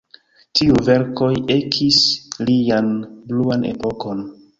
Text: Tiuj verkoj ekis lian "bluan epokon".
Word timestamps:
Tiuj 0.59 0.77
verkoj 0.85 1.27
ekis 1.55 1.99
lian 2.47 2.89
"bluan 3.29 3.69
epokon". 3.73 4.25